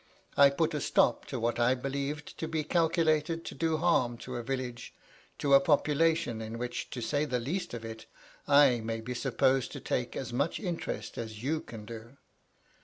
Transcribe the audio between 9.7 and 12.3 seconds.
to take as much interest as you can do.